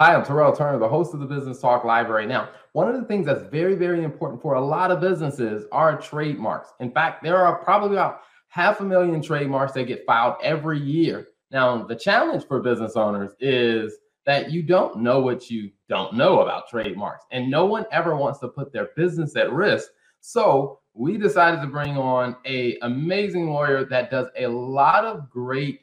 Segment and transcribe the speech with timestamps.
[0.00, 2.26] Hi, I'm Terrell Turner, the host of the Business Talk Library.
[2.26, 5.96] Now, one of the things that's very, very important for a lot of businesses are
[6.00, 6.70] trademarks.
[6.80, 11.28] In fact, there are probably about half a million trademarks that get filed every year.
[11.52, 13.96] Now, the challenge for business owners is
[14.26, 18.40] that you don't know what you don't know about trademarks, and no one ever wants
[18.40, 19.90] to put their business at risk.
[20.18, 25.82] So, we decided to bring on a amazing lawyer that does a lot of great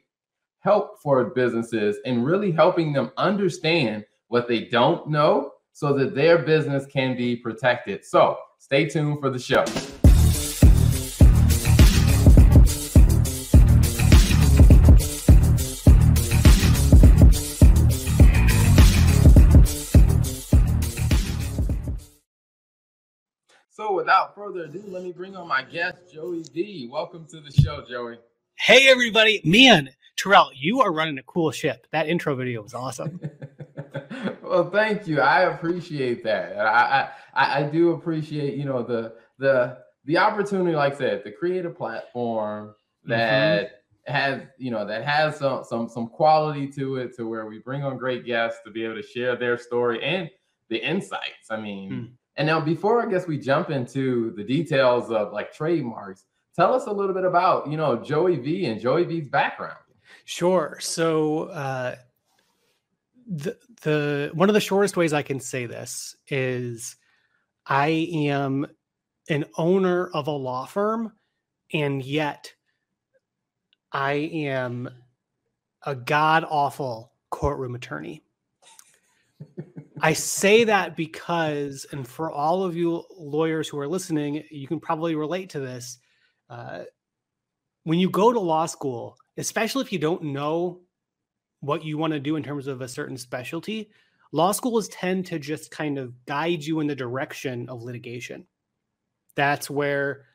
[0.62, 6.38] help for businesses and really helping them understand what they don't know so that their
[6.38, 8.06] business can be protected.
[8.06, 9.66] So stay tuned for the show.
[23.72, 26.88] So without further ado, let me bring on my guest, Joey V.
[26.92, 28.20] Welcome to the show, Joey.
[28.60, 29.90] Hey everybody, man,
[30.22, 31.88] Terrell, you are running a cool ship.
[31.92, 33.20] That intro video was awesome.
[34.44, 35.20] well, thank you.
[35.20, 36.60] I appreciate that.
[36.60, 41.32] I, I I do appreciate you know the the the opportunity, like I said, to
[41.32, 43.66] create a platform that
[44.08, 44.14] mm-hmm.
[44.14, 47.84] has you know that has some some some quality to it, to where we bring
[47.84, 50.30] on great guests to be able to share their story and
[50.70, 51.50] the insights.
[51.50, 51.92] I mean.
[51.92, 52.12] Mm.
[52.38, 56.24] And now, before I guess we jump into the details of like trademarks,
[56.56, 59.78] tell us a little bit about you know Joey V and Joey V's background.
[60.26, 60.78] Sure.
[60.80, 61.96] So uh,
[63.28, 66.96] the the one of the shortest ways I can say this is
[67.66, 68.68] I am
[69.30, 71.14] an owner of a law firm,
[71.74, 72.54] and yet
[73.92, 74.90] I am
[75.86, 78.24] a god awful courtroom attorney.
[80.02, 84.80] I say that because, and for all of you lawyers who are listening, you can
[84.80, 86.00] probably relate to this.
[86.50, 86.84] Uh,
[87.84, 90.82] when you go to law school, especially if you don't know
[91.62, 93.90] what you want to do in terms of a certain specialty,
[94.32, 98.46] law schools tend to just kind of guide you in the direction of litigation.
[99.36, 100.26] That's where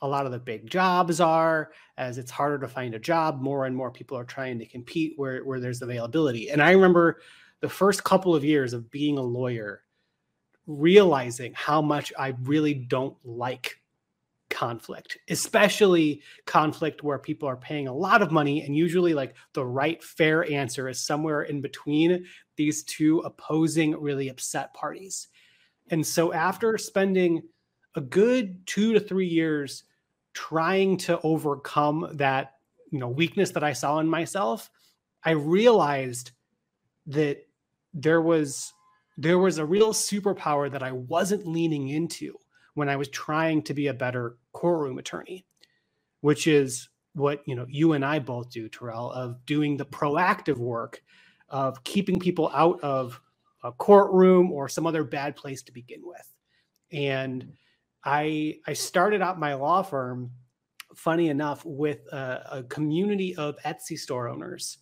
[0.00, 3.40] a lot of the big jobs are, as it's harder to find a job.
[3.40, 6.50] More and more people are trying to compete where, where there's availability.
[6.50, 7.20] And I remember
[7.60, 9.84] the first couple of years of being a lawyer,
[10.66, 13.76] realizing how much I really don't like
[14.52, 18.62] conflict, especially conflict where people are paying a lot of money.
[18.62, 22.26] And usually, like the right fair answer is somewhere in between
[22.56, 25.28] these two opposing, really upset parties.
[25.90, 27.42] And so, after spending
[27.94, 29.84] a good two to three years
[30.34, 32.54] trying to overcome that
[32.90, 34.70] you know weakness that I saw in myself,
[35.24, 36.32] I realized
[37.06, 37.46] that
[37.94, 38.72] there was
[39.16, 42.36] there was a real superpower that I wasn't leaning into
[42.74, 45.46] when I was trying to be a better courtroom attorney,
[46.20, 50.56] which is what you know you and I both do, Terrell, of doing the proactive
[50.56, 51.02] work
[51.48, 53.20] of keeping people out of
[53.62, 56.26] a courtroom or some other bad place to begin with.
[56.90, 57.52] And
[58.04, 60.30] I I started out my law firm,
[60.94, 64.78] funny enough, with a, a community of Etsy store owners.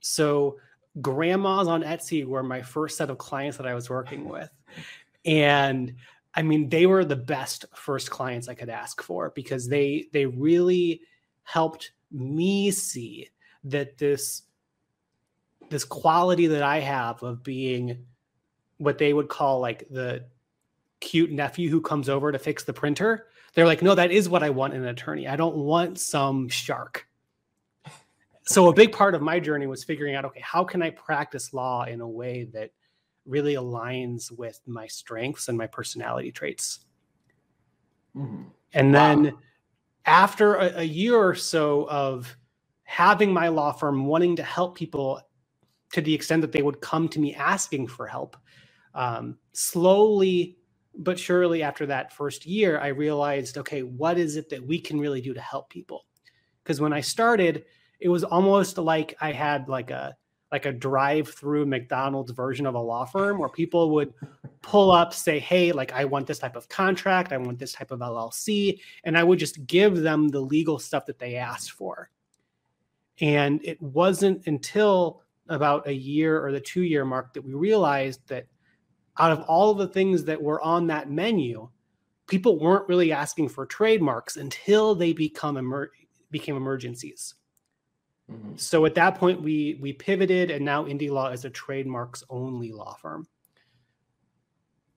[0.00, 0.58] So
[1.00, 4.50] grandmas on Etsy were my first set of clients that I was working with.
[5.24, 5.94] And
[6.34, 10.26] I mean, they were the best first clients I could ask for because they they
[10.26, 11.02] really
[11.44, 13.30] helped me see
[13.64, 14.42] that this
[15.70, 18.04] this quality that I have of being
[18.78, 20.24] what they would call like the
[21.00, 23.26] cute nephew who comes over to fix the printer.
[23.54, 25.28] They're like, no, that is what I want in an attorney.
[25.28, 27.06] I don't want some shark.
[28.46, 31.54] So a big part of my journey was figuring out, okay, how can I practice
[31.54, 32.72] law in a way that
[33.26, 36.80] really aligns with my strengths and my personality traits.
[38.16, 38.44] Mm-hmm.
[38.72, 39.36] And then
[40.04, 42.36] after a, a, year or so of
[42.82, 45.20] having my law firm wanting to help people
[45.92, 48.36] to the extent that they would come to me asking for help,
[48.94, 50.58] um, slowly
[50.96, 55.00] but surely after that first year, I realized, okay, what is it that we can
[55.00, 56.06] really do to help people?
[56.62, 57.64] Because when I started,
[58.00, 60.16] it was almost like I had like a
[60.54, 64.14] like a drive-through McDonald's version of a law firm where people would
[64.62, 67.90] pull up, say, "Hey, like I want this type of contract, I want this type
[67.90, 72.08] of LLC," and I would just give them the legal stuff that they asked for.
[73.20, 78.46] And it wasn't until about a year or the 2-year mark that we realized that
[79.18, 81.68] out of all the things that were on that menu,
[82.28, 85.90] people weren't really asking for trademarks until they become emer-
[86.30, 87.34] became emergencies.
[88.30, 88.56] Mm-hmm.
[88.56, 92.72] So at that point, we we pivoted, and now Indie Law is a trademarks only
[92.72, 93.26] law firm.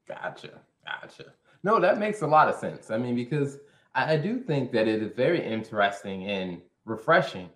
[0.07, 1.33] Gotcha, gotcha.
[1.63, 2.91] No, that makes a lot of sense.
[2.91, 3.57] I mean, because
[3.93, 7.49] I, I do think that it is very interesting and refreshing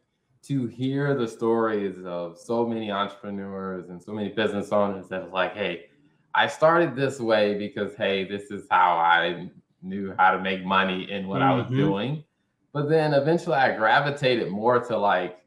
[0.44, 5.54] to hear the stories of so many entrepreneurs and so many business owners that like,
[5.56, 5.86] hey,
[6.34, 9.50] I started this way because hey, this is how I
[9.82, 11.52] knew how to make money in what mm-hmm.
[11.52, 11.76] I was mm-hmm.
[11.78, 12.24] doing.
[12.74, 15.41] But then eventually I gravitated more to like,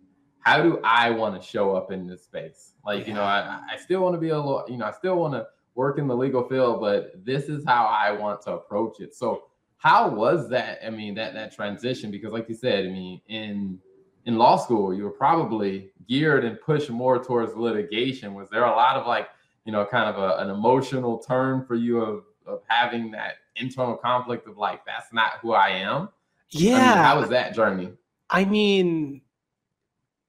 [0.44, 2.74] how do I want to show up in this space?
[2.84, 3.06] Like, yeah.
[3.06, 5.32] you know, I, I still want to be a little, you know, I still want
[5.32, 9.14] to work in the legal field, but this is how I want to approach it.
[9.14, 9.44] So
[9.78, 10.80] how was that?
[10.86, 13.78] I mean, that that transition, because like you said, I mean, in
[14.26, 18.34] in law school, you were probably geared and pushed more towards litigation.
[18.34, 19.28] Was there a lot of like,
[19.64, 23.96] you know, kind of a, an emotional turn for you of of having that internal
[23.96, 26.10] conflict of like, that's not who I am?
[26.50, 26.74] Yeah.
[26.74, 27.92] I mean, how was that journey?
[28.28, 29.20] I mean,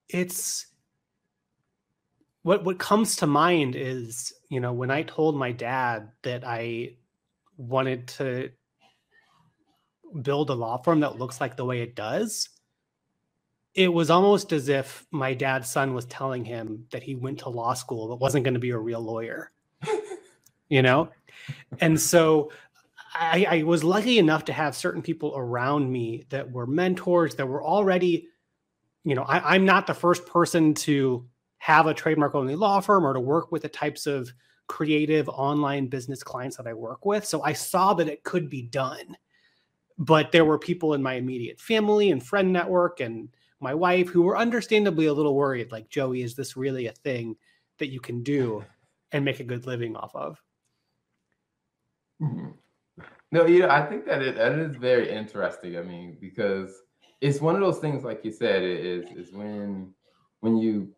[0.10, 0.68] it's
[2.44, 6.98] what what comes to mind is, you know, when I told my dad that I
[7.58, 8.52] wanted to
[10.22, 12.50] build a law firm that looks like the way it does,
[13.74, 17.50] it was almost as if my dad's son was telling him that he went to
[17.50, 19.52] law school but wasn't going to be a real lawyer.
[20.70, 21.10] you know?
[21.80, 22.52] And so
[23.14, 27.48] I, I, was lucky enough to have certain people around me that were mentors that
[27.48, 28.30] were already,
[29.06, 31.26] you know, I, I'm not the first person to
[31.60, 34.34] have a trademark only law firm or to work with the types of
[34.68, 37.24] creative online business clients that I work with.
[37.24, 39.16] So I saw that it could be done.
[39.98, 43.30] But there were people in my immediate family and friend network and
[43.62, 47.38] my wife who were understandably a little worried like, Joey, is this really a thing
[47.78, 48.66] that you can do
[49.12, 50.42] and make a good living off of?
[52.22, 52.50] Mm-hmm.
[53.32, 55.78] No, you know, I think that it, that is very interesting.
[55.78, 56.72] I mean, because
[57.26, 59.92] it's one of those things, like you said, it is is when
[60.42, 60.90] when you,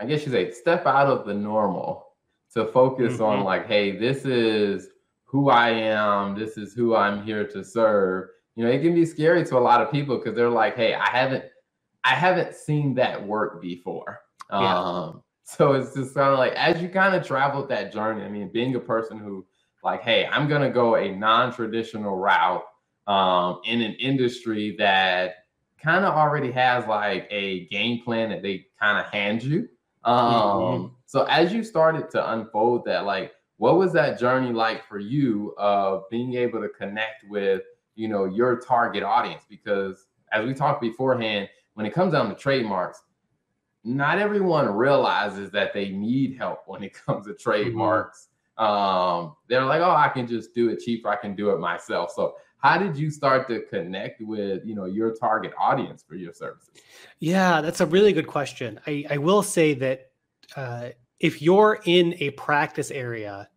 [0.00, 2.08] I guess you say, step out of the normal
[2.54, 3.22] to focus mm-hmm.
[3.22, 4.88] on like, hey, this is
[5.24, 6.36] who I am.
[6.36, 8.30] This is who I'm here to serve.
[8.56, 10.94] You know, it can be scary to a lot of people because they're like, hey,
[10.94, 11.44] I haven't,
[12.02, 14.18] I haven't seen that work before.
[14.50, 14.76] Yeah.
[14.76, 18.24] Um, so it's just kind of like as you kind of traveled that journey.
[18.24, 19.46] I mean, being a person who
[19.84, 22.64] like, hey, I'm going to go a non traditional route
[23.06, 25.39] um, in an industry that
[25.82, 29.68] kind of already has like a game plan that they kind of hand you.
[30.04, 30.94] Um, mm-hmm.
[31.06, 35.54] So as you started to unfold that, like, what was that journey like for you
[35.58, 37.62] of being able to connect with,
[37.94, 39.44] you know, your target audience?
[39.48, 43.02] Because as we talked beforehand, when it comes down to trademarks,
[43.84, 47.50] not everyone realizes that they need help when it comes to mm-hmm.
[47.50, 48.28] trademarks
[48.60, 51.08] um, they're like, oh, I can just do it cheaper.
[51.08, 52.12] I can do it myself.
[52.14, 56.32] So how did you start to connect with you know your target audience for your
[56.32, 56.70] services
[57.18, 60.10] yeah that's a really good question i, I will say that
[60.56, 60.90] uh,
[61.20, 63.48] if you're in a practice area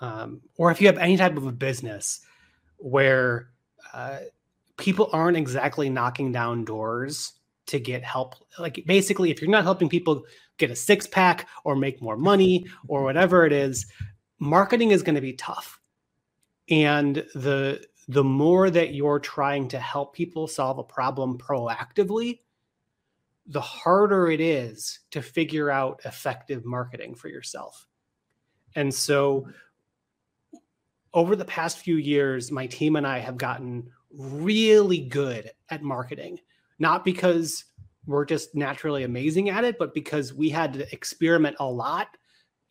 [0.00, 2.20] um, or if you have any type of a business
[2.78, 3.50] where
[3.92, 4.18] uh,
[4.78, 7.32] people aren't exactly knocking down doors
[7.66, 10.24] to get help like basically if you're not helping people
[10.56, 13.86] get a six pack or make more money or whatever it is
[14.40, 15.78] marketing is going to be tough.
[16.68, 22.40] And the the more that you're trying to help people solve a problem proactively,
[23.46, 27.86] the harder it is to figure out effective marketing for yourself.
[28.74, 29.46] And so
[31.14, 36.40] over the past few years, my team and I have gotten really good at marketing,
[36.80, 37.64] not because
[38.06, 42.08] we're just naturally amazing at it, but because we had to experiment a lot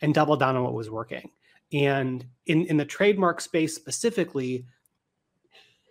[0.01, 1.31] and double down on what was working.
[1.71, 4.65] And in, in the trademark space specifically,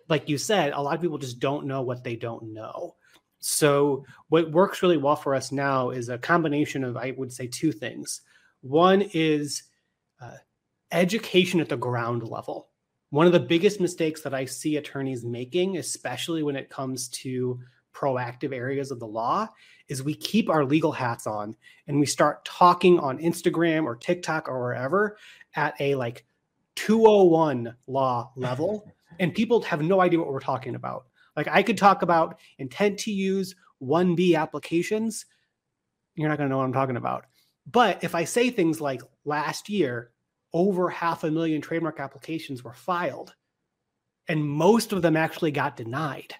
[0.09, 2.95] like you said, a lot of people just don't know what they don't know.
[3.39, 7.47] So, what works really well for us now is a combination of, I would say,
[7.47, 8.21] two things.
[8.61, 9.63] One is
[10.21, 10.37] uh,
[10.91, 12.67] education at the ground level.
[13.11, 17.59] One of the biggest mistakes that I see attorneys making, especially when it comes to
[17.93, 19.47] proactive areas of the law,
[19.87, 21.55] is we keep our legal hats on
[21.87, 25.17] and we start talking on Instagram or TikTok or wherever
[25.55, 26.25] at a like
[26.75, 31.05] 201 law level and people have no idea what we're talking about.
[31.35, 35.25] Like I could talk about intent to use 1B applications.
[36.15, 37.25] You're not going to know what I'm talking about.
[37.69, 40.11] But if I say things like last year,
[40.53, 43.35] over half a million trademark applications were filed,
[44.27, 46.33] and most of them actually got denied.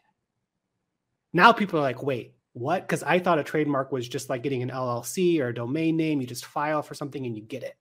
[1.33, 2.81] Now people are like, wait, what?
[2.81, 6.19] Because I thought a trademark was just like getting an LLC or a domain name.
[6.19, 7.77] You just file for something and you get it.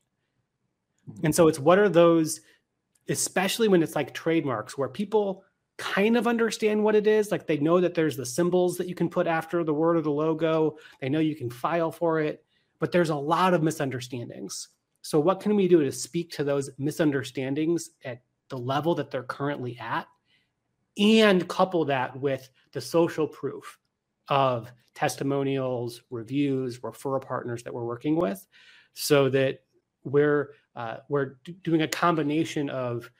[1.24, 2.40] And so it's what are those,
[3.08, 5.44] especially when it's like trademarks where people
[5.78, 7.30] kind of understand what it is.
[7.30, 10.02] Like they know that there's the symbols that you can put after the word or
[10.02, 12.44] the logo, they know you can file for it,
[12.80, 14.68] but there's a lot of misunderstandings.
[15.02, 19.22] So, what can we do to speak to those misunderstandings at the level that they're
[19.22, 20.06] currently at
[20.98, 23.78] and couple that with the social proof
[24.26, 28.44] of testimonials, reviews, referral partners that we're working with,
[28.94, 29.60] so that
[30.04, 33.10] we're uh, we're doing a combination of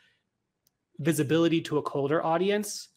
[0.98, 2.88] visibility to a colder audience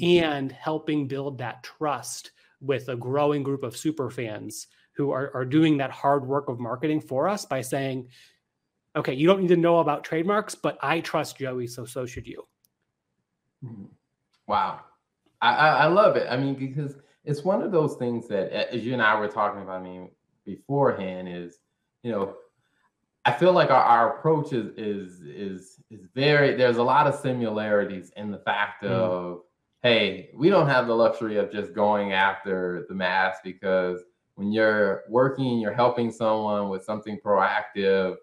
[0.00, 5.44] and helping build that trust with a growing group of super fans who are, are
[5.44, 8.08] doing that hard work of marketing for us by saying,
[8.96, 12.26] okay, you don't need to know about trademarks, but I trust Joey, so so should
[12.26, 12.46] you.
[13.64, 13.84] Hmm.
[14.46, 14.80] Wow.
[15.40, 16.26] I, I, I love it.
[16.30, 19.62] I mean, because it's one of those things that, as you and I were talking
[19.62, 20.10] about, I mean,
[20.44, 21.58] beforehand, is
[22.02, 22.34] you know,
[23.24, 26.54] I feel like our, our approach is is is is very.
[26.54, 28.88] There's a lot of similarities in the fact mm.
[28.88, 29.42] of,
[29.82, 34.00] hey, we don't have the luxury of just going after the mass because
[34.36, 38.16] when you're working, you're helping someone with something proactive.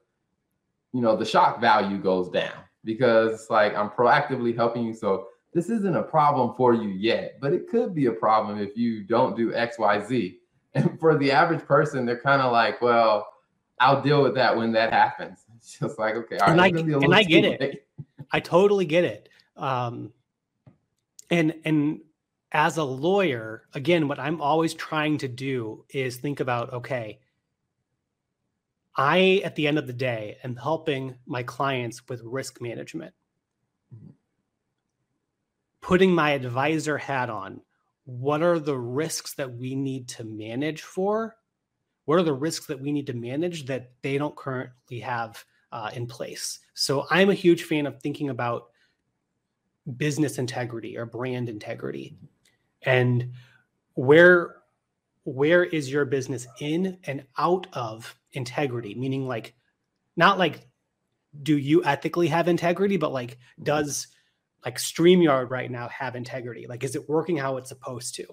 [0.93, 4.93] You know, the shock value goes down because it's like I'm proactively helping you.
[4.95, 8.75] So this isn't a problem for you yet, but it could be a problem if
[8.75, 10.39] you don't do X, Y, Z.
[10.73, 13.25] And for the average person, they're kind of like, well,
[13.79, 15.43] I'll deal with that when that happens.
[15.57, 17.87] It's just like, okay, and I, and I get it.
[18.31, 19.27] I totally get it.
[19.57, 20.13] Um,
[21.29, 22.01] and and
[22.51, 27.19] as a lawyer, again, what I'm always trying to do is think about, okay,
[28.95, 33.13] I at the end of the day am helping my clients with risk management.
[33.93, 34.11] Mm-hmm
[35.87, 37.61] putting my advisor hat on,
[38.03, 41.33] what are the risks that we need to manage for?
[42.07, 45.91] What are the risks that we need to manage that they don't currently have uh,
[45.93, 46.59] in place?
[46.73, 48.69] So I'm a huge fan of thinking about
[49.95, 52.17] business integrity or brand integrity
[52.81, 53.31] and
[53.93, 54.55] where
[55.23, 59.55] where is your business in and out of integrity meaning like
[60.17, 60.67] not like
[61.41, 64.07] do you ethically have integrity but like does
[64.67, 66.65] like StreamYard right now have integrity?
[66.67, 68.25] Like, is it working how it's supposed to?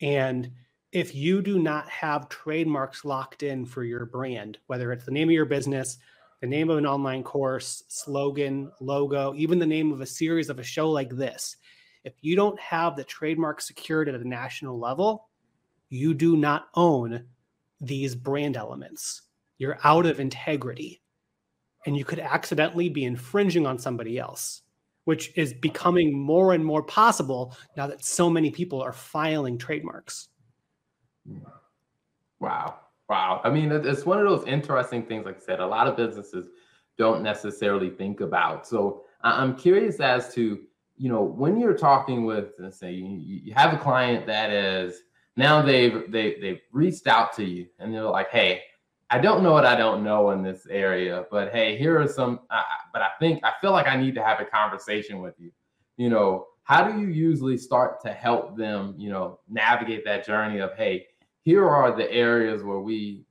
[0.00, 0.50] And
[0.92, 5.28] if you do not have trademarks locked in for your brand, whether it's the name
[5.28, 5.98] of your business,
[6.40, 10.58] the name of an online course, slogan, logo, even the name of a series of
[10.58, 11.56] a show like this,
[12.04, 15.28] if you don't have the trademark secured at a national level,
[15.88, 17.24] you do not own
[17.80, 19.22] these brand elements.
[19.58, 21.02] You're out of integrity
[21.84, 24.62] and you could accidentally be infringing on somebody else
[25.06, 30.28] which is becoming more and more possible now that so many people are filing trademarks.
[32.40, 32.80] Wow.
[33.08, 33.40] Wow.
[33.44, 36.48] I mean, it's one of those interesting things, like I said, a lot of businesses
[36.98, 38.66] don't necessarily think about.
[38.66, 40.60] So I'm curious as to,
[40.96, 45.02] you know, when you're talking with, let's say you, have a client that is
[45.36, 48.62] now they've they, they've reached out to you and they're like, hey,
[49.10, 52.40] I don't know what I don't know in this area, but hey, here are some.
[52.50, 55.52] Uh, but I think I feel like I need to have a conversation with you.
[55.96, 58.94] You know, how do you usually start to help them?
[58.98, 61.06] You know, navigate that journey of hey,
[61.46, 63.24] here are the areas where we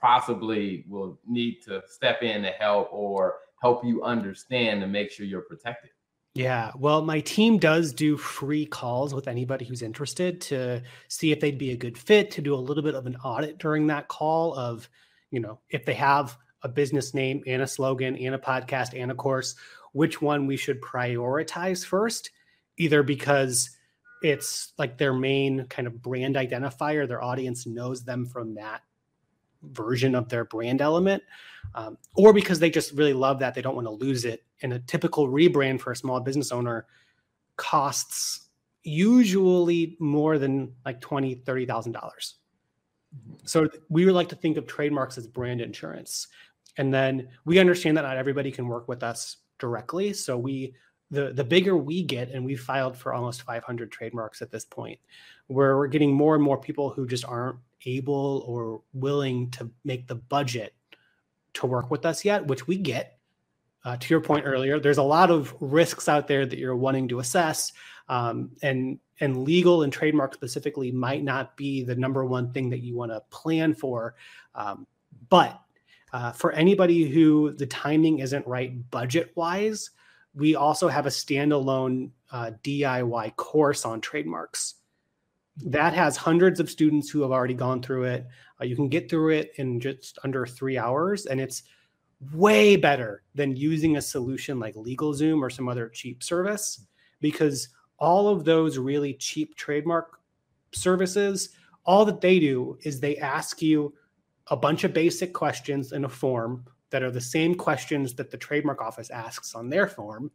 [0.00, 5.26] possibly will need to step in to help or help you understand to make sure
[5.26, 5.90] you're protected.
[6.34, 11.40] Yeah, well, my team does do free calls with anybody who's interested to see if
[11.40, 14.08] they'd be a good fit, to do a little bit of an audit during that
[14.08, 14.88] call of
[15.30, 19.10] you know, if they have a business name and a slogan and a podcast and
[19.10, 19.54] a course,
[19.92, 22.30] which one we should prioritize first,
[22.78, 23.70] either because
[24.22, 28.82] it's like their main kind of brand identifier, their audience knows them from that
[29.62, 31.22] version of their brand element,
[31.74, 34.44] um, or because they just really love that they don't want to lose it.
[34.62, 36.86] And a typical rebrand for a small business owner
[37.56, 38.48] costs
[38.84, 42.36] usually more than like twenty, thirty thousand dollars.
[43.44, 46.28] So we would like to think of trademarks as brand insurance.
[46.76, 50.12] And then we understand that not everybody can work with us directly.
[50.12, 50.74] So we
[51.10, 54.98] the the bigger we get, and we've filed for almost 500 trademarks at this point,
[55.46, 60.06] where we're getting more and more people who just aren't able or willing to make
[60.06, 60.74] the budget
[61.54, 63.18] to work with us yet, which we get.
[63.84, 67.08] Uh, to your point earlier, there's a lot of risks out there that you're wanting
[67.08, 67.72] to assess,
[68.08, 72.80] um, and and legal and trademark specifically might not be the number one thing that
[72.80, 74.14] you want to plan for.
[74.54, 74.86] Um,
[75.28, 75.60] but
[76.12, 79.90] uh, for anybody who the timing isn't right budget wise,
[80.34, 84.74] we also have a standalone uh, DIY course on trademarks.
[85.64, 88.26] That has hundreds of students who have already gone through it.
[88.60, 91.64] Uh, you can get through it in just under three hours, and it's
[92.32, 96.86] way better than using a solution like LegalZoom or some other cheap service
[97.20, 97.68] because
[97.98, 100.20] all of those really cheap trademark
[100.72, 101.50] services,
[101.84, 103.94] all that they do is they ask you
[104.48, 108.36] a bunch of basic questions in a form that are the same questions that the
[108.36, 110.30] trademark office asks on their form.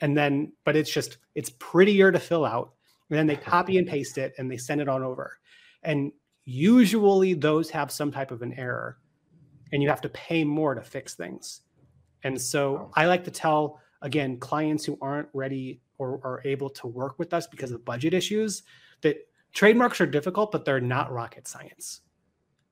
[0.00, 2.72] And then, but it's just, it's prettier to fill out.
[3.10, 5.38] And then they copy and paste it and they send it on over.
[5.82, 6.12] And
[6.44, 8.98] usually those have some type of an error
[9.72, 11.62] and you have to pay more to fix things.
[12.22, 16.86] And so I like to tell again clients who aren't ready or are able to
[16.86, 18.62] work with us because of budget issues
[19.02, 19.16] that
[19.52, 22.02] trademarks are difficult, but they're not rocket science.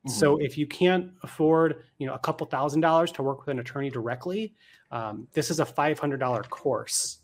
[0.07, 0.11] Mm-hmm.
[0.11, 3.59] So if you can't afford, you know, a couple thousand dollars to work with an
[3.59, 4.55] attorney directly,
[4.91, 7.19] um, this is a five hundred dollar course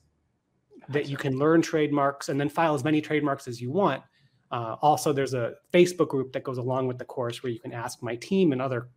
[0.89, 4.03] that you can learn trademarks and then file as many trademarks as you want.
[4.51, 7.73] Uh, also, there's a Facebook group that goes along with the course where you can
[7.73, 8.89] ask my team and other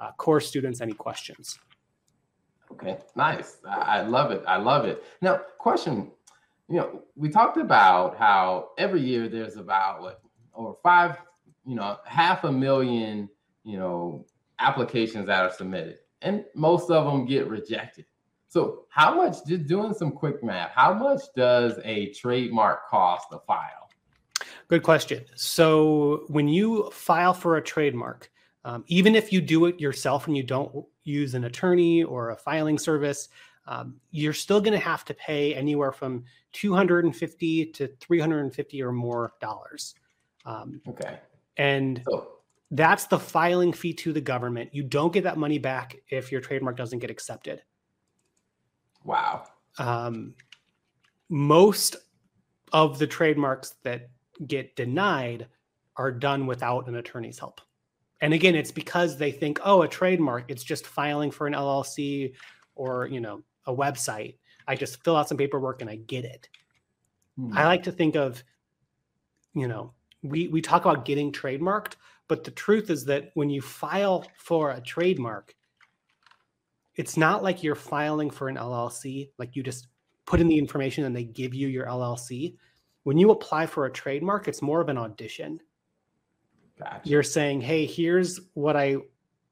[0.00, 1.58] uh, course students any questions.
[2.70, 3.58] Okay, nice.
[3.68, 4.42] I love it.
[4.46, 5.04] I love it.
[5.20, 6.10] Now, question.
[6.68, 10.22] You know, we talked about how every year there's about what
[10.54, 11.18] over five,
[11.66, 13.28] you know, half a million,
[13.64, 14.26] you know,
[14.58, 18.06] applications that are submitted, and most of them get rejected.
[18.48, 19.36] So, how much?
[19.46, 20.72] Just doing some quick math.
[20.74, 23.88] How much does a trademark cost a file?
[24.68, 25.24] Good question.
[25.36, 28.30] So, when you file for a trademark,
[28.64, 32.36] um, even if you do it yourself and you don't use an attorney or a
[32.36, 33.28] filing service,
[33.66, 39.32] um, you're still going to have to pay anywhere from 250 to 350 or more
[39.40, 39.94] dollars.
[40.44, 41.18] Um, okay.
[41.56, 42.28] And so,
[42.70, 44.70] that's the filing fee to the government.
[44.72, 47.62] You don't get that money back if your trademark doesn't get accepted.
[49.04, 49.44] Wow.
[49.78, 50.34] Um,
[51.28, 51.96] most
[52.72, 54.08] of the trademarks that
[54.46, 55.48] get denied
[55.96, 57.60] are done without an attorney's help.
[58.22, 62.32] And again, it's because they think, oh, a trademark, it's just filing for an LLC
[62.74, 64.36] or, you know, a website.
[64.66, 66.48] I just fill out some paperwork and I get it.
[67.36, 67.52] Hmm.
[67.56, 68.42] I like to think of,
[69.54, 69.92] you know,
[70.22, 71.94] we we talk about getting trademarked,
[72.28, 75.54] but the truth is that when you file for a trademark,
[76.96, 79.88] it's not like you're filing for an LLC, like you just
[80.26, 82.56] put in the information and they give you your LLC.
[83.02, 85.60] When you apply for a trademark, it's more of an audition.
[86.78, 87.00] Gotcha.
[87.08, 88.96] You're saying, "Hey, here's what I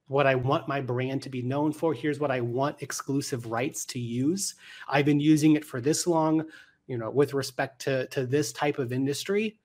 [0.07, 1.95] what I want my brand to be known for.
[1.95, 4.57] Here's what I want exclusive rights to use.
[4.89, 6.45] I've been using it for this long,
[6.89, 9.59] you know, with respect to to this type of industry."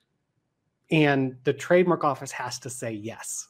[0.91, 3.47] And the trademark office has to say yes.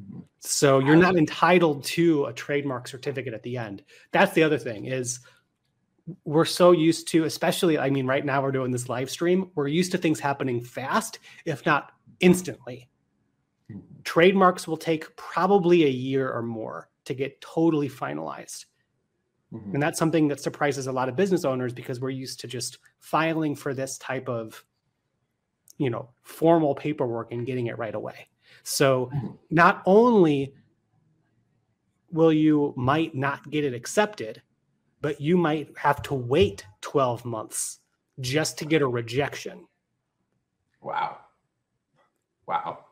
[0.00, 0.20] Mm-hmm.
[0.40, 3.82] So you're not entitled to a trademark certificate at the end.
[4.10, 5.20] That's the other thing is
[6.24, 9.68] we're so used to especially I mean right now we're doing this live stream, we're
[9.68, 12.88] used to things happening fast if not instantly.
[13.70, 13.80] Mm-hmm.
[14.02, 18.66] Trademarks will take probably a year or more to get totally finalized.
[19.52, 19.74] Mm-hmm.
[19.74, 22.78] And that's something that surprises a lot of business owners because we're used to just
[23.00, 24.64] filing for this type of
[25.78, 28.28] you know formal paperwork and getting it right away.
[28.62, 29.28] So mm-hmm.
[29.50, 30.54] not only
[32.10, 34.42] will you might not get it accepted,
[35.00, 37.80] but you might have to wait 12 months
[38.20, 39.66] just to get a rejection.
[40.80, 41.18] Wow.
[42.46, 42.84] Wow.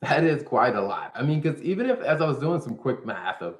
[0.00, 1.10] That is quite a lot.
[1.16, 3.56] I mean, because even if, as I was doing some quick math of,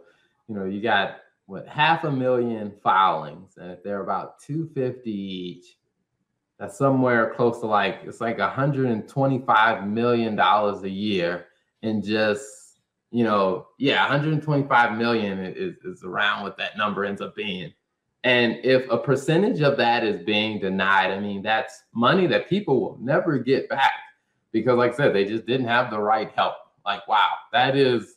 [0.49, 5.78] you know, you got what half a million filings, and if they're about 250 each,
[6.59, 11.47] that's somewhere close to like it's like 125 million dollars a year
[11.83, 17.35] in just you know yeah 125 million is, is around what that number ends up
[17.35, 17.73] being.
[18.25, 22.81] And if a percentage of that is being denied i mean that's money that people
[22.81, 23.93] will never get back
[24.53, 26.55] because like i said they just didn't have the right help.
[26.85, 28.17] Like wow that is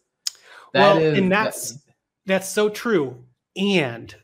[0.73, 1.81] that well, is, and that's that,
[2.25, 3.23] that's so true.
[3.55, 4.15] And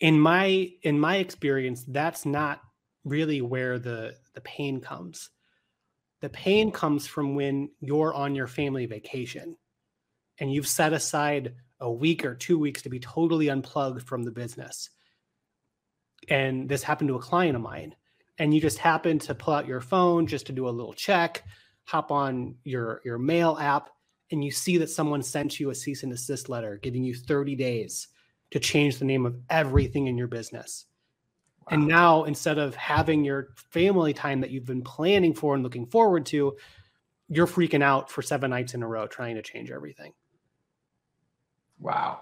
[0.00, 2.60] in my in my experience that's not
[3.04, 5.30] really where the the pain comes.
[6.20, 9.56] The pain comes from when you're on your family vacation
[10.38, 14.30] and you've set aside a week or two weeks to be totally unplugged from the
[14.30, 14.88] business.
[16.28, 17.96] And this happened to a client of mine.
[18.38, 21.44] And you just happen to pull out your phone just to do a little check,
[21.84, 23.90] hop on your, your mail app,
[24.30, 27.56] and you see that someone sent you a cease and desist letter giving you 30
[27.56, 28.08] days
[28.52, 30.86] to change the name of everything in your business.
[31.70, 35.86] And now instead of having your family time that you've been planning for and looking
[35.86, 36.56] forward to,
[37.28, 40.12] you're freaking out for seven nights in a row trying to change everything.
[41.78, 42.20] Wow.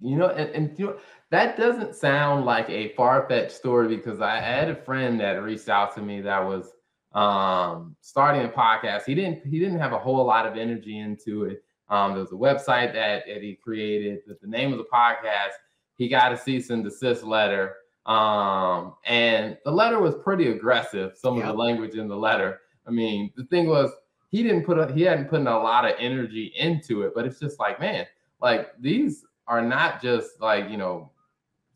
[0.00, 0.96] You know, and, and you know,
[1.30, 5.94] that doesn't sound like a far-fetched story because I had a friend that reached out
[5.94, 6.70] to me that was
[7.12, 9.04] um starting a podcast.
[9.04, 11.64] He didn't he didn't have a whole lot of energy into it.
[11.88, 15.54] Um, there was a website that, that he created, the name of the podcast.
[15.96, 17.74] He got a cease and desist letter
[18.06, 22.60] um, and the letter was pretty aggressive, some of the language in the letter.
[22.86, 23.90] I mean, the thing was
[24.30, 27.26] he didn't put a, he hadn't put in a lot of energy into it, but
[27.26, 28.06] it's just like, man,
[28.40, 31.10] like these are not just like, you know,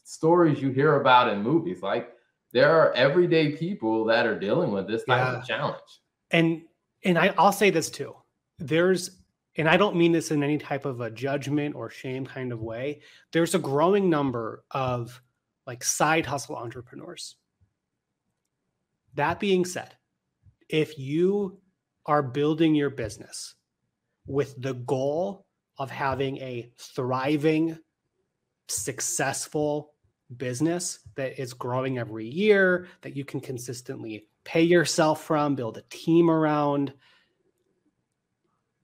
[0.03, 1.83] stories you hear about in movies.
[1.83, 2.13] Like
[2.53, 5.39] there are everyday people that are dealing with this type Yeah.
[5.41, 6.01] of challenge.
[6.31, 6.63] and
[7.05, 8.15] and I, I'll say this too.
[8.59, 9.19] There's
[9.57, 12.61] and I don't mean this in any type of a judgment or shame kind of
[12.63, 13.03] way.
[13.31, 15.21] There's a growing number of
[15.67, 17.37] like side hustle entrepreneurs.
[19.15, 19.95] That being said,
[20.69, 21.61] if you
[22.07, 23.55] are building your business
[24.27, 25.47] with the goal
[25.79, 27.79] of having a thriving,
[28.69, 29.93] successful
[30.37, 35.83] business that is growing every year, that you can consistently pay yourself from, build a
[35.83, 36.93] team around,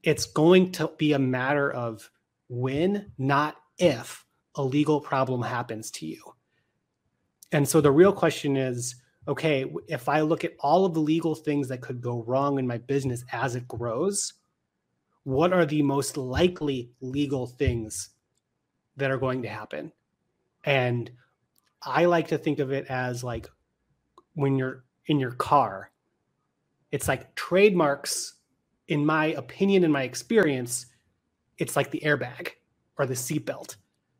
[0.02, 2.10] it's going to be a matter of
[2.48, 6.22] when, not if, a legal problem happens to you.
[7.52, 8.96] And so the real question is
[9.28, 12.66] okay, if I look at all of the legal things that could go wrong in
[12.66, 14.32] my business as it grows,
[15.24, 18.10] what are the most likely legal things
[18.96, 19.92] that are going to happen?
[20.64, 21.10] And
[21.82, 23.48] I like to think of it as like
[24.34, 25.90] when you're in your car,
[26.90, 28.34] it's like trademarks,
[28.88, 30.86] in my opinion, in my experience,
[31.58, 32.48] it's like the airbag
[32.98, 33.76] or the seatbelt.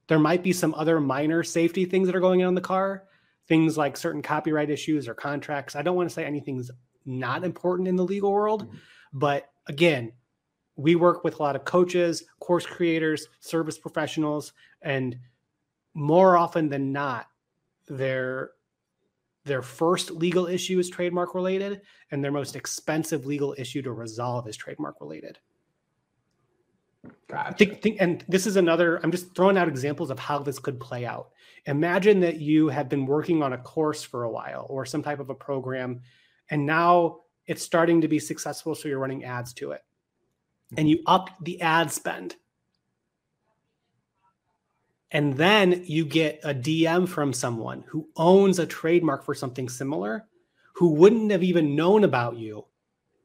[0.08, 3.04] There might be some other minor safety things that are going on in the car,
[3.50, 5.74] things like certain copyright issues or contracts.
[5.74, 6.70] I don't want to say anything's
[7.04, 8.78] not important in the legal world, Mhm.
[9.12, 10.12] but again,
[10.76, 15.18] we work with a lot of coaches, course creators, service professionals, and
[15.94, 17.26] more often than not,
[17.88, 18.52] their
[19.44, 24.46] their first legal issue is trademark related, and their most expensive legal issue to resolve
[24.46, 25.40] is trademark related.
[27.28, 27.54] Gotcha.
[27.56, 30.80] Think, think, and this is another, I'm just throwing out examples of how this could
[30.80, 31.30] play out.
[31.66, 35.20] Imagine that you have been working on a course for a while or some type
[35.20, 36.00] of a program,
[36.50, 38.74] and now it's starting to be successful.
[38.74, 39.82] So you're running ads to it,
[40.76, 40.88] and mm-hmm.
[40.88, 42.36] you up the ad spend.
[45.12, 50.26] And then you get a DM from someone who owns a trademark for something similar,
[50.74, 52.64] who wouldn't have even known about you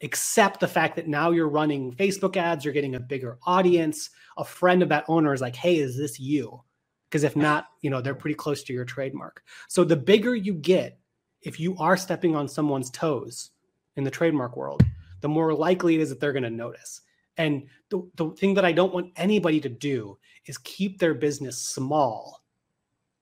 [0.01, 4.09] except the fact that now you're running Facebook ads, you're getting a bigger audience.
[4.37, 6.61] A friend of that owner is like, hey, is this you?
[7.09, 9.43] Because if not, you know, they're pretty close to your trademark.
[9.67, 10.99] So the bigger you get,
[11.41, 13.51] if you are stepping on someone's toes
[13.95, 14.83] in the trademark world,
[15.21, 17.01] the more likely it is that they're going to notice.
[17.37, 21.61] And the, the thing that I don't want anybody to do is keep their business
[21.61, 22.43] small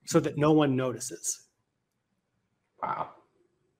[0.06, 1.42] so that no one notices.
[2.82, 3.10] Wow.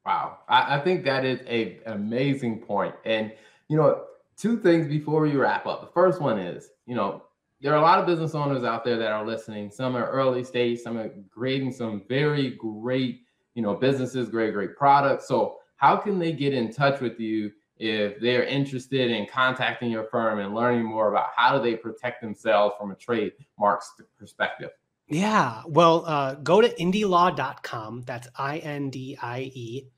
[0.05, 0.39] Wow.
[0.49, 2.95] I, I think that is a amazing point.
[3.05, 3.33] And
[3.69, 4.05] you know,
[4.37, 5.81] two things before we wrap up.
[5.81, 7.23] The first one is, you know,
[7.61, 9.71] there are a lot of business owners out there that are listening.
[9.71, 13.23] Some are early stage, some are creating some very great,
[13.55, 15.27] you know, businesses, great, great products.
[15.29, 20.05] So how can they get in touch with you if they're interested in contacting your
[20.05, 23.83] firm and learning more about how do they protect themselves from a trademark
[24.19, 24.71] perspective?
[25.09, 25.63] Yeah.
[25.67, 28.03] Well, uh, go to indielaw.com.
[28.07, 29.89] That's I N D I E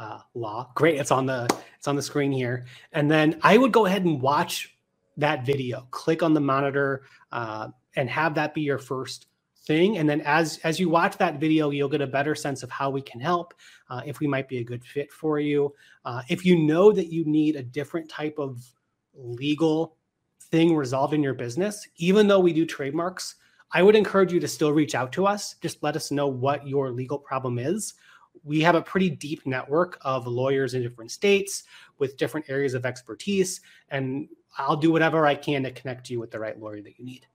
[0.00, 0.72] uh, law.
[0.74, 0.98] Great.
[0.98, 2.64] It's on the it's on the screen here.
[2.92, 4.74] And then I would go ahead and watch
[5.18, 5.86] that video.
[5.90, 9.26] Click on the monitor uh, and have that be your first
[9.66, 9.98] thing.
[9.98, 12.88] And then as as you watch that video, you'll get a better sense of how
[12.88, 13.52] we can help.
[13.90, 15.72] Uh, if we might be a good fit for you.
[16.04, 18.64] Uh, if you know that you need a different type of
[19.14, 19.96] legal
[20.44, 23.34] thing resolved in your business, even though we do trademarks,
[23.72, 25.56] I would encourage you to still reach out to us.
[25.60, 27.94] Just let us know what your legal problem is.
[28.42, 31.64] We have a pretty deep network of lawyers in different states
[31.98, 36.30] with different areas of expertise, and I'll do whatever I can to connect you with
[36.30, 37.26] the right lawyer that you need.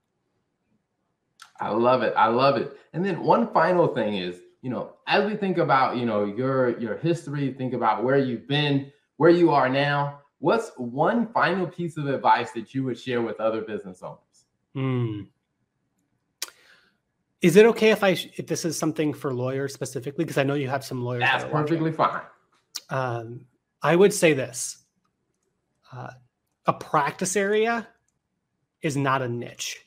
[1.60, 2.14] I love it.
[2.18, 2.78] I love it.
[2.94, 6.78] And then one final thing is, you know, as we think about, you know, your
[6.80, 10.22] your history, think about where you've been, where you are now.
[10.40, 14.46] What's one final piece of advice that you would share with other business owners?
[14.74, 15.22] Hmm.
[17.46, 20.26] Is it okay if I if this is something for lawyers specifically?
[20.26, 21.22] Because I know you have some lawyers.
[21.22, 21.78] That's watching.
[21.78, 22.22] perfectly fine.
[22.90, 23.46] um,
[23.84, 24.84] I would say this
[25.94, 26.10] uh,
[26.66, 27.88] a practice area
[28.82, 29.78] is not a niche.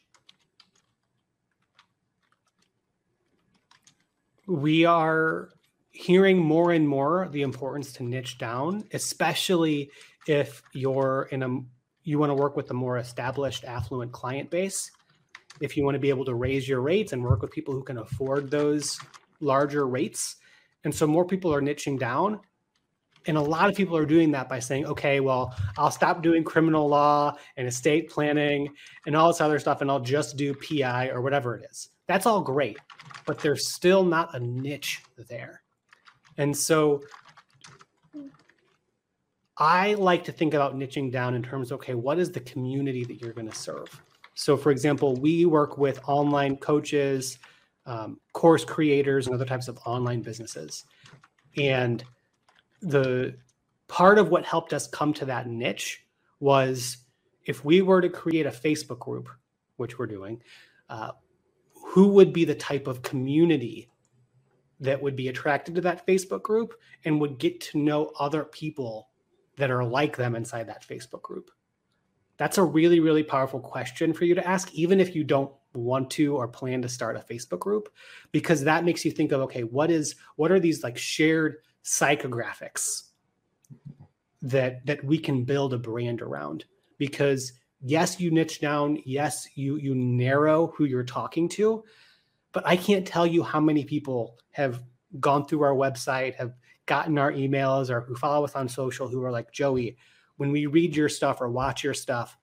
[4.47, 5.49] We are
[5.91, 9.91] hearing more and more the importance to niche down, especially
[10.29, 11.59] if you're in a
[12.05, 14.93] you want to work with a more established affluent client base.
[15.61, 17.83] If you want to be able to raise your rates and work with people who
[17.83, 18.99] can afford those
[19.41, 20.37] larger rates.
[20.85, 22.41] And so more people are niching down
[23.29, 26.43] and a lot of people are doing that by saying, okay, well, I'll stop doing
[26.43, 28.75] criminal law and estate planning
[29.07, 31.91] and all this other stuff, and I'll just do PI or whatever it is.
[32.07, 32.79] That's all great,
[33.27, 35.63] but there's still not a niche there.
[36.39, 37.03] And so
[39.59, 43.05] I like to think about niching down in terms of, okay, what is the community
[43.05, 44.01] that you're going to serve?
[44.39, 47.41] So, for example, we work with online coaches,
[47.87, 50.85] um, course creators, and other types of online businesses
[51.57, 52.05] And
[52.81, 53.35] the
[53.89, 56.05] part of what helped us come to that niche
[56.39, 56.99] was
[57.47, 59.29] if we were to create a Facebook group,
[59.77, 60.41] which we're doing,
[60.89, 61.11] uh,
[61.75, 63.89] who would be the type of community
[64.79, 66.75] that would be attracted to that Facebook group
[67.05, 69.09] and would get to know other people
[69.57, 71.51] that are like them inside that Facebook group?
[72.39, 76.11] That's a really, really powerful question for you to ask, even if you don't want
[76.13, 77.93] to or plan to start a Facebook group,
[78.33, 83.09] because that makes you think of okay, what is what are these like shared psychographics
[84.41, 86.65] that that we can build a brand around?
[86.97, 91.85] Because yes, you niche down, yes, you you narrow who you're talking to,
[92.53, 94.83] but I can't tell you how many people have
[95.21, 96.55] gone through our website, have
[96.87, 99.97] gotten our emails, or who follow us on social who are like, Joey,
[100.39, 102.39] when we read your stuff or watch your stuff,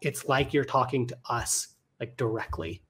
[0.00, 2.82] it's like you're talking to us like directly.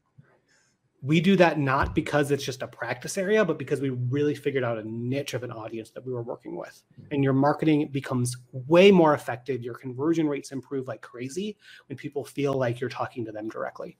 [1.03, 4.63] We do that not because it's just a practice area, but because we really figured
[4.63, 6.83] out a niche of an audience that we were working with.
[6.93, 7.15] Mm-hmm.
[7.15, 9.63] And your marketing becomes way more effective.
[9.63, 11.57] Your conversion rates improve like crazy
[11.89, 13.97] when people feel like you're talking to them directly.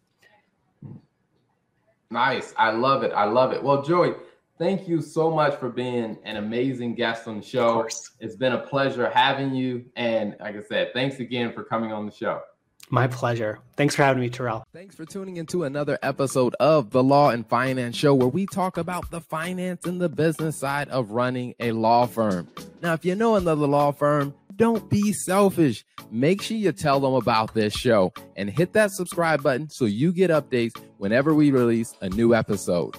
[2.11, 2.53] Nice.
[2.59, 3.13] I love it.
[3.13, 3.63] I love it.
[3.63, 4.13] Well, Joey,
[4.61, 7.89] thank you so much for being an amazing guest on the show.
[8.21, 9.87] It's been a pleasure having you.
[9.97, 12.43] And like I said, thanks again for coming on the show.
[12.91, 13.61] My pleasure.
[13.77, 14.67] Thanks for having me, Terrell.
[14.73, 18.77] Thanks for tuning into another episode of the Law and Finance Show, where we talk
[18.77, 22.49] about the finance and the business side of running a law firm.
[22.83, 25.85] Now, if you know another law firm, don't be selfish.
[26.11, 30.13] Make sure you tell them about this show and hit that subscribe button so you
[30.13, 32.97] get updates whenever we release a new episode.